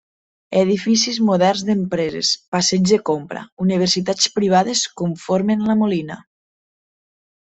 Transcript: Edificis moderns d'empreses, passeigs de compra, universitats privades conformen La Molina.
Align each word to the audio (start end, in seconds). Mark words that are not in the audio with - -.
Edificis 0.59 1.17
moderns 1.25 1.59
d'empreses, 1.67 2.31
passeigs 2.55 2.93
de 2.95 2.99
compra, 3.11 3.43
universitats 3.67 4.31
privades 4.39 4.83
conformen 5.03 5.63
La 5.69 5.77
Molina. 5.85 6.17